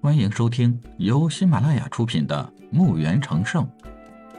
[0.00, 3.64] 欢迎收听由喜马拉雅出品的《墓园成圣》，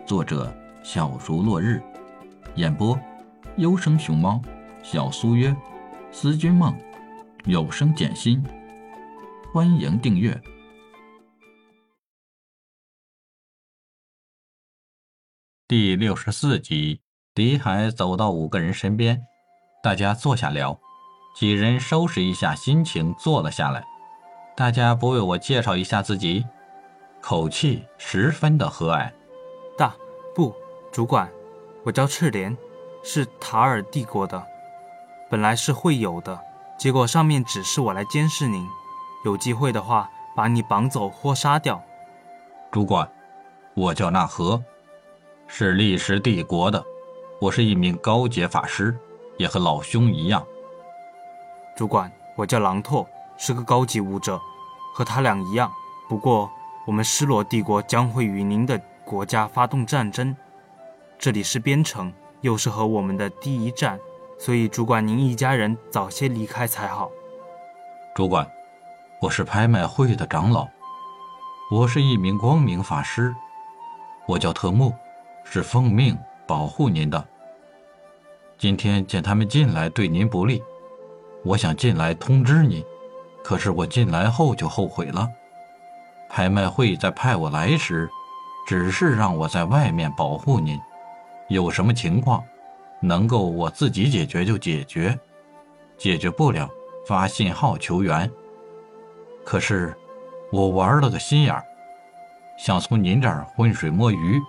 [0.08, 1.84] 作者小竹落日，
[2.56, 2.98] 演播
[3.58, 4.42] 优生熊猫、
[4.82, 5.54] 小苏约、
[6.14, 6.74] 思君梦、
[7.44, 8.42] 有声简心。
[9.54, 10.42] 欢迎订阅
[15.68, 17.02] 第六十四集。
[17.36, 19.22] 李海走到五个人身边，
[19.84, 20.80] 大家坐下聊。
[21.36, 23.84] 几人收拾一下心情，坐了下来。
[24.60, 26.46] 大家不为我介绍一下自己，
[27.22, 29.10] 口气十分的和蔼。
[29.78, 29.96] 大
[30.36, 30.54] 不，
[30.92, 31.32] 主管，
[31.86, 32.58] 我叫赤莲，
[33.02, 34.46] 是塔尔帝国的。
[35.30, 36.38] 本来是会有的，
[36.78, 38.68] 结果上面指示我来监视您，
[39.24, 41.82] 有机会的话把你绑走或杀掉。
[42.70, 43.10] 主管，
[43.76, 44.62] 我叫纳和，
[45.48, 46.84] 是历史帝国的。
[47.40, 48.94] 我是一名高阶法师，
[49.38, 50.46] 也和老兄一样。
[51.78, 53.08] 主管，我叫狼拓，
[53.40, 54.40] 是个高级武者，
[54.94, 55.72] 和他俩一样。
[56.08, 56.52] 不过，
[56.86, 60.36] 我们失落帝国将会与您的国家发动战争，
[61.18, 63.98] 这里是边城，又是和我们的第一战，
[64.38, 67.10] 所以主管您一家人早些离开才好。
[68.14, 68.46] 主管，
[69.22, 70.68] 我是拍卖会的长老，
[71.72, 73.34] 我是一名光明法师，
[74.28, 74.94] 我叫特木，
[75.44, 76.16] 是奉命。
[76.48, 77.28] 保护您的。
[78.58, 80.64] 今天见他们进来对您不利，
[81.46, 82.84] 我想进来通知您，
[83.44, 85.30] 可是我进来后就后悔了。
[86.30, 88.10] 拍卖会在派我来时，
[88.68, 90.80] 只是让我在外面保护您，
[91.48, 92.44] 有什么情况
[93.02, 95.18] 能够我自己解决就解决，
[95.98, 96.70] 解决不了
[97.08, 98.30] 发信号求援。
[99.44, 99.96] 可是
[100.52, 101.66] 我玩了个心眼儿，
[102.58, 104.40] 想从您这儿浑水摸鱼，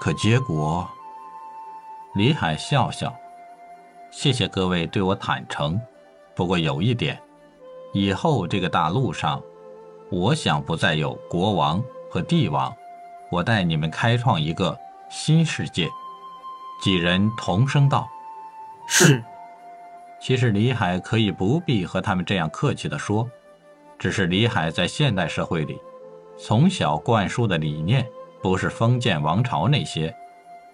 [0.00, 0.88] 可结果……
[2.14, 3.14] 李海笑笑，
[4.10, 5.80] 谢谢各位对我坦诚。
[6.34, 7.16] 不过有一点，
[7.92, 9.42] 以后这个大陆上，
[10.10, 12.72] 我想不再有国王和帝王，
[13.30, 15.88] 我带你们开创一个新世界。
[16.80, 18.08] 几人同声道
[18.86, 19.22] ：“是。”
[20.20, 23.28] 其实李海可以不必和他们这样客气地说，
[23.98, 25.80] 只是李海在现代社会里，
[26.38, 28.06] 从小灌输的理念
[28.42, 30.14] 不是封建王朝那些。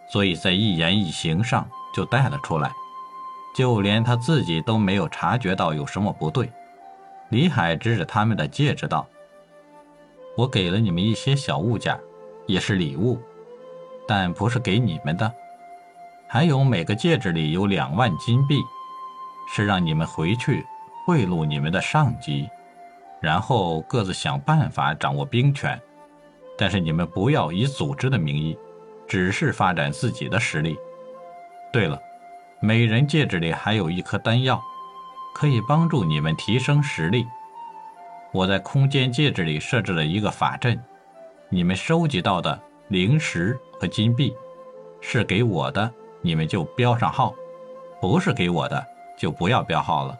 [0.08, 2.70] 所以在一言一行上就带了出来，
[3.56, 6.50] 就连他自己都没有察觉到有什么不对。
[7.30, 9.06] 李海指着他们的戒指道
[10.36, 11.98] ：“我给了你们一些小物件，
[12.46, 13.20] 也是礼物，
[14.06, 15.32] 但不是给你们的。
[16.28, 18.60] 还有每个戒指里有两万金币，
[19.54, 20.64] 是让你们回去
[21.06, 22.48] 贿赂你们的上级，
[23.20, 25.80] 然后各自想办法掌握兵权。
[26.58, 28.56] 但是你们不要以组织的名义。”
[29.08, 30.76] 只是发展自己的实力。
[31.72, 31.96] 对了，
[32.58, 34.60] 每人戒指里还有一颗丹药，
[35.36, 37.26] 可以帮助你们提升实力。
[38.32, 40.82] 我在空间戒指里设置了一个法阵，
[41.50, 42.58] 你们收集到的
[42.88, 44.34] 灵石和金币，
[45.02, 45.92] 是给我的，
[46.22, 47.34] 你们就标上号；
[48.00, 48.82] 不是给我的，
[49.18, 50.16] 就不要标号了。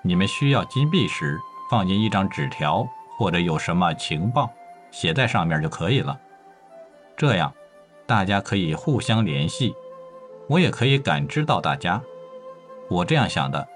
[0.00, 1.38] 你们需要金币时，
[1.70, 2.88] 放进一张纸条
[3.18, 4.50] 或者有什么情报，
[4.90, 6.18] 写在上面就可以了。
[7.18, 7.52] 这样。
[8.06, 9.74] 大家可以互相联系，
[10.48, 12.00] 我也可以感知到大家。
[12.88, 13.66] 我这样想的，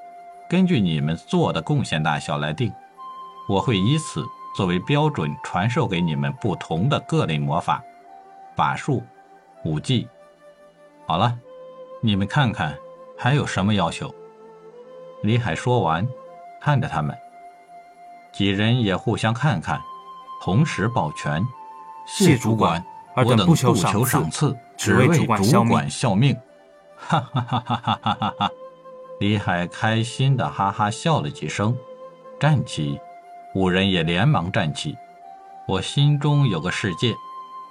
[0.50, 2.72] 根据你们做的贡献大小来定，
[3.49, 7.81] 我会以此作为标准传授给你们不同的各类魔法、
[8.56, 9.00] 法术、
[9.62, 10.09] 武技。
[11.06, 11.38] 好了，
[12.00, 12.77] 你们看看
[13.16, 14.12] 还有什么要求？
[15.22, 16.05] 李海说完，
[16.61, 17.17] 看着他们，
[18.32, 19.81] 几人也互相看看，
[20.43, 21.47] 同时抱拳，
[22.09, 22.84] 谢主管。
[23.15, 26.37] 我等不求赏赐，只为主管效命。
[26.97, 28.50] 哈哈哈哈哈哈哈哈！
[29.20, 31.76] 李海开心的哈哈笑了几声，
[32.38, 32.98] 站起，
[33.54, 34.97] 五人也连忙站起。
[35.69, 37.14] 我心中有个世界，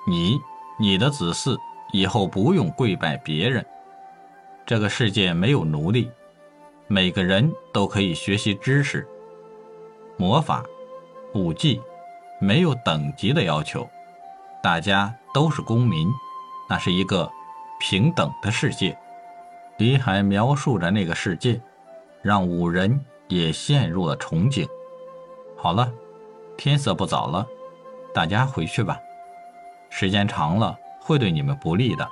[0.07, 0.39] 你、
[0.79, 1.57] 你的子嗣
[1.91, 3.65] 以后不用跪拜别人。
[4.63, 6.11] 这个世界没有奴隶，
[6.85, 9.07] 每个人都可以学习知识、
[10.17, 10.63] 魔法、
[11.33, 11.81] 武技，
[12.39, 13.89] 没有等级的要求。
[14.61, 16.07] 大家都是公民，
[16.69, 17.27] 那是一个
[17.79, 18.95] 平等的世界。
[19.79, 21.59] 李海描述着那个世界，
[22.21, 22.99] 让五人
[23.29, 24.67] 也陷入了憧憬。
[25.55, 25.89] 好了，
[26.57, 27.47] 天色不早了，
[28.13, 28.99] 大家回去吧。
[29.89, 32.05] 时间长了会对你们不利的。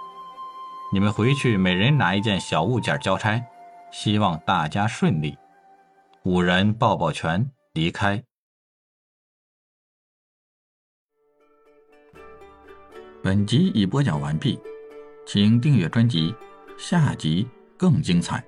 [0.93, 3.45] 你们回去，每人拿一件小物件交差。
[3.91, 5.37] 希望大家顺利。
[6.23, 8.23] 五人抱抱拳离开。
[13.21, 14.57] 本集已播讲完毕，
[15.25, 16.33] 请订阅专辑，
[16.77, 17.47] 下集
[17.77, 18.43] 更精彩。